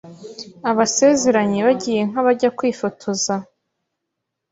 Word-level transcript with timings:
Abasezeranye 0.69 1.59
bagiye 1.67 2.01
nk’abajya 2.09 2.49
kwifotoza 2.57 3.35